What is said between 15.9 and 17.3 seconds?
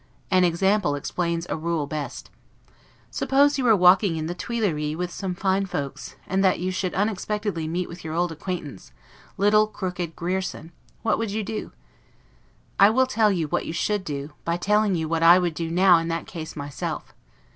do in that case myself.